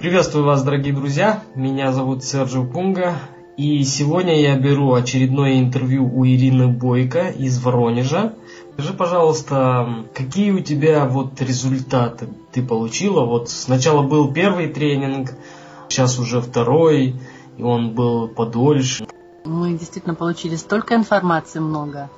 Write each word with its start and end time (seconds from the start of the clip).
Приветствую 0.00 0.46
вас, 0.46 0.62
дорогие 0.62 0.94
друзья. 0.94 1.42
Меня 1.54 1.92
зовут 1.92 2.24
Серджио 2.24 2.64
Пунга. 2.64 3.16
И 3.58 3.84
сегодня 3.84 4.40
я 4.40 4.58
беру 4.58 4.94
очередное 4.94 5.60
интервью 5.60 6.10
у 6.10 6.24
Ирины 6.24 6.68
Бойко 6.68 7.28
из 7.28 7.62
Воронежа. 7.62 8.32
Скажи, 8.72 8.94
пожалуйста, 8.94 10.06
какие 10.14 10.52
у 10.52 10.60
тебя 10.60 11.04
вот 11.04 11.42
результаты 11.42 12.28
ты 12.50 12.62
получила? 12.62 13.26
Вот 13.26 13.50
сначала 13.50 14.00
был 14.00 14.32
первый 14.32 14.68
тренинг, 14.68 15.32
сейчас 15.90 16.18
уже 16.18 16.40
второй, 16.40 17.16
и 17.58 17.62
он 17.62 17.90
был 17.90 18.26
подольше. 18.26 19.06
Мы 19.44 19.76
действительно 19.76 20.14
получили 20.14 20.56
столько 20.56 20.94
информации 20.94 21.58
много, 21.58 22.08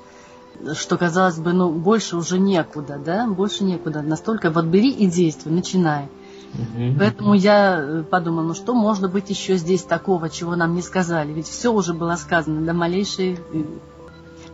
что 0.73 0.97
казалось 0.97 1.37
бы, 1.37 1.51
ну 1.51 1.69
больше 1.69 2.15
уже 2.15 2.39
некуда, 2.39 2.97
да, 2.97 3.27
больше 3.27 3.65
некуда. 3.65 4.01
Настолько 4.01 4.51
вот 4.51 4.67
бери 4.67 4.89
и 4.89 5.05
действуй, 5.05 5.51
начинай. 5.51 6.07
Угу. 6.53 6.95
Поэтому 6.99 7.33
я 7.33 7.79
э, 7.79 8.03
подумала, 8.03 8.47
ну 8.47 8.53
что 8.53 8.73
можно 8.73 9.07
быть 9.07 9.29
еще 9.29 9.57
здесь 9.57 9.83
такого, 9.83 10.29
чего 10.29 10.55
нам 10.55 10.75
не 10.75 10.81
сказали? 10.81 11.31
Ведь 11.33 11.47
все 11.47 11.71
уже 11.71 11.93
было 11.93 12.15
сказано 12.15 12.61
до 12.61 12.73
малейшей... 12.73 13.39
Э. 13.53 13.63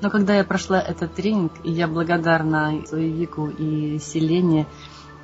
Но 0.01 0.09
когда 0.09 0.35
я 0.35 0.45
прошла 0.45 0.79
этот 0.79 1.13
тренинг, 1.13 1.51
и 1.63 1.71
я 1.71 1.87
благодарна 1.87 2.77
и 2.77 3.09
Вику, 3.09 3.47
и 3.47 3.99
Селене 3.99 4.65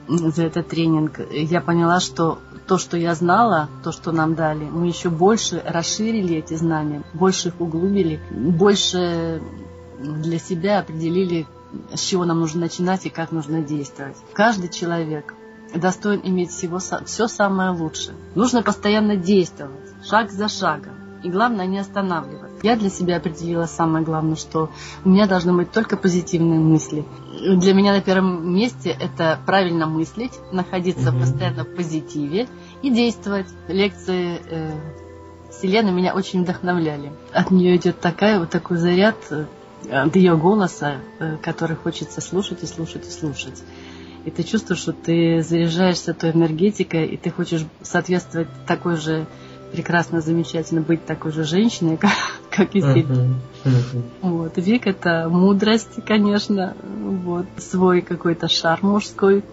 за 0.08 0.44
этот 0.44 0.68
тренинг, 0.68 1.22
я 1.32 1.62
поняла, 1.62 2.02
что 2.02 2.40
то, 2.68 2.78
что 2.78 2.98
я 2.98 3.16
знала, 3.16 3.70
то, 3.84 3.94
что 3.94 4.12
нам 4.12 4.36
дали, 4.36 4.66
мы 4.66 4.88
еще 4.88 5.10
больше 5.10 5.64
расширили 5.66 6.36
эти 6.36 6.56
знания, 6.56 7.04
больше 7.14 7.50
их 7.50 7.62
углубили, 7.62 8.20
больше 8.30 9.42
для 10.00 10.40
себя 10.40 10.80
определили, 10.80 11.48
с 11.94 12.02
чего 12.02 12.26
нам 12.26 12.42
нужно 12.42 12.62
начинать 12.62 13.06
и 13.06 13.10
как 13.10 13.32
нужно 13.32 13.62
действовать. 13.62 14.18
Каждый 14.34 14.70
человек 14.70 15.34
достоин 15.74 16.22
иметь 16.24 16.52
всего, 16.52 16.80
все 16.80 17.28
самое 17.28 17.72
лучшее. 17.72 18.16
Нужно 18.36 18.64
постоянно 18.64 19.16
действовать, 19.16 19.94
шаг 20.08 20.32
за 20.32 20.48
шагом. 20.48 20.94
И 21.24 21.30
главное, 21.30 21.66
не 21.66 21.80
останавливаться. 21.80 22.46
Я 22.62 22.76
для 22.76 22.90
себя 22.90 23.18
определила 23.18 23.66
самое 23.66 24.06
главное, 24.06 24.36
что 24.36 24.70
у 25.04 25.10
меня 25.10 25.28
должны 25.28 25.54
быть 25.54 25.72
только 25.72 25.98
позитивные 25.98 26.60
мысли. 26.60 27.06
Для 27.58 27.74
меня 27.74 27.94
на 27.94 28.02
первом 28.02 28.54
месте 28.54 28.90
это 28.90 29.40
правильно 29.46 29.88
мыслить, 29.88 30.34
находиться 30.52 31.10
mm-hmm. 31.10 31.20
постоянно 31.20 31.64
в 31.64 31.76
позитиве 31.76 32.48
и 32.84 32.92
действовать. 32.92 33.48
Лекции 33.68 34.40
э, 34.50 34.72
Селены 35.52 35.92
меня 35.92 36.14
очень 36.14 36.44
вдохновляли. 36.44 37.12
От 37.34 37.52
нее 37.52 37.76
идет 37.78 38.00
такая, 38.00 38.40
вот 38.40 38.52
такой 38.52 38.78
заряд 38.78 39.16
э, 39.32 39.46
от 39.92 40.16
ее 40.16 40.38
голоса, 40.38 40.98
э, 41.20 41.38
который 41.38 41.76
хочется 41.76 42.22
слушать 42.22 42.64
и 42.64 42.68
слушать 42.68 43.08
и 43.08 43.12
слушать 43.12 43.64
и 44.26 44.32
ты 44.32 44.44
чувствуешь, 44.44 44.82
что 44.82 44.92
ты 44.92 45.42
заряжаешься 45.42 46.14
той 46.14 46.32
энергетикой, 46.32 47.06
и 47.06 47.18
ты 47.18 47.30
хочешь 47.30 47.66
соответствовать 47.82 48.48
такой 48.66 48.98
же 48.98 49.28
прекрасно, 49.72 50.22
замечательно 50.22 50.82
быть 50.82 51.06
такой 51.06 51.32
же 51.32 51.44
женщиной, 51.44 51.98
как, 52.02 52.12
как 52.50 52.76
и. 52.76 52.80
Uh-huh. 52.80 53.36
Uh-huh. 53.64 54.04
Вот. 54.22 54.58
Вик 54.58 54.88
это 54.88 55.28
мудрость, 55.30 56.04
конечно, 56.06 56.76
вот, 56.84 57.46
свой 57.58 58.02
какой-то 58.02 58.48
шар 58.48 58.80
мужской. 58.82 59.44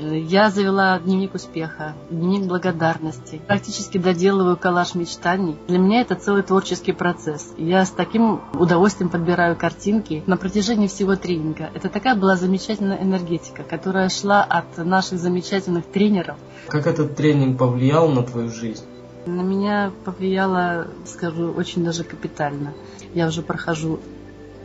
Я 0.00 0.50
завела 0.50 0.98
дневник 0.98 1.34
успеха, 1.34 1.94
дневник 2.10 2.48
благодарности. 2.48 3.40
Практически 3.46 3.98
доделываю 3.98 4.56
коллаж 4.56 4.94
мечтаний. 4.94 5.56
Для 5.68 5.78
меня 5.78 6.00
это 6.00 6.14
целый 6.14 6.42
творческий 6.42 6.92
процесс. 6.92 7.52
Я 7.56 7.84
с 7.84 7.90
таким 7.90 8.40
удовольствием 8.54 9.10
подбираю 9.10 9.56
картинки 9.56 10.22
на 10.26 10.36
протяжении 10.36 10.88
всего 10.88 11.16
тренинга. 11.16 11.70
Это 11.74 11.88
такая 11.88 12.14
была 12.14 12.36
замечательная 12.36 13.02
энергетика, 13.02 13.62
которая 13.62 14.08
шла 14.08 14.42
от 14.42 14.76
наших 14.78 15.18
замечательных 15.18 15.86
тренеров. 15.86 16.36
Как 16.68 16.86
этот 16.86 17.16
тренинг 17.16 17.58
повлиял 17.58 18.08
на 18.08 18.22
твою 18.22 18.50
жизнь? 18.50 18.84
На 19.26 19.40
меня 19.40 19.90
повлияло, 20.04 20.88
скажу, 21.06 21.50
очень 21.50 21.84
даже 21.84 22.04
капитально. 22.04 22.74
Я 23.14 23.26
уже 23.26 23.42
прохожу 23.42 24.00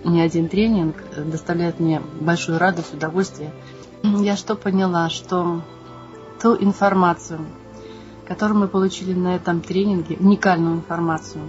не 0.04 0.22
один 0.22 0.48
тренинг, 0.50 0.96
доставляет 1.18 1.80
мне 1.80 2.02
большую 2.20 2.58
радость, 2.58 2.94
удовольствие 2.94 3.52
я 4.04 4.36
что 4.36 4.56
поняла, 4.56 5.10
что 5.10 5.62
ту 6.42 6.56
информацию, 6.56 7.40
которую 8.28 8.60
мы 8.60 8.68
получили 8.68 9.14
на 9.14 9.36
этом 9.36 9.62
тренинге, 9.62 10.18
уникальную 10.20 10.78
информацию, 10.78 11.44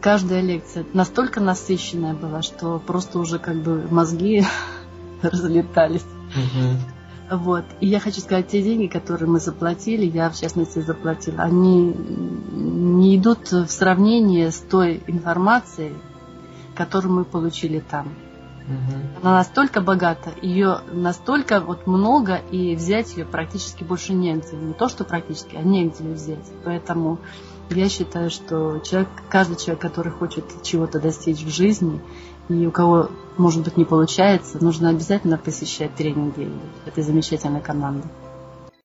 каждая 0.00 0.42
лекция 0.42 0.84
настолько 0.92 1.40
насыщенная 1.40 2.14
была, 2.14 2.42
что 2.42 2.78
просто 2.78 3.18
уже 3.18 3.38
как 3.38 3.56
бы 3.56 3.86
мозги 3.90 4.44
разлетались. 5.22 6.04
Угу. 6.34 7.38
Вот. 7.38 7.64
И 7.80 7.88
я 7.88 7.98
хочу 7.98 8.20
сказать, 8.20 8.46
те 8.46 8.62
деньги, 8.62 8.86
которые 8.86 9.28
мы 9.28 9.40
заплатили, 9.40 10.04
я 10.04 10.30
в 10.30 10.38
частности 10.38 10.78
заплатила, 10.78 11.42
они 11.42 11.92
не 11.92 13.16
идут 13.16 13.50
в 13.50 13.66
сравнение 13.66 14.52
с 14.52 14.58
той 14.58 15.02
информацией, 15.08 15.94
которую 16.76 17.12
мы 17.12 17.24
получили 17.24 17.80
там. 17.80 18.06
Угу. 18.66 19.22
Она 19.22 19.36
настолько 19.36 19.80
богата, 19.80 20.30
ее 20.42 20.80
настолько 20.92 21.60
вот 21.60 21.86
много, 21.86 22.36
и 22.50 22.74
взять 22.74 23.16
ее 23.16 23.24
практически 23.24 23.84
больше 23.84 24.12
негде. 24.12 24.56
Не 24.56 24.74
то, 24.74 24.88
что 24.88 25.04
практически, 25.04 25.56
а 25.56 25.62
негде 25.62 26.04
ее 26.04 26.14
взять. 26.14 26.52
Поэтому 26.64 27.18
я 27.70 27.88
считаю, 27.88 28.30
что 28.30 28.78
человек, 28.80 29.08
каждый 29.28 29.56
человек, 29.56 29.80
который 29.80 30.12
хочет 30.12 30.44
чего-то 30.62 31.00
достичь 31.00 31.42
в 31.42 31.50
жизни, 31.50 32.00
и 32.48 32.66
у 32.66 32.70
кого, 32.70 33.10
может 33.36 33.64
быть, 33.64 33.76
не 33.76 33.84
получается, 33.84 34.62
нужно 34.62 34.90
обязательно 34.90 35.38
посещать 35.38 35.94
тренинги 35.94 36.50
этой 36.84 37.02
замечательной 37.02 37.60
команды. 37.60 38.08